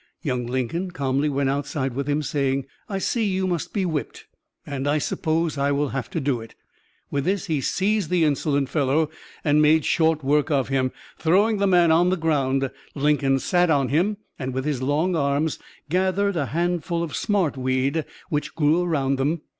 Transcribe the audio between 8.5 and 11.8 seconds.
fellow and made short work of him. Throwing the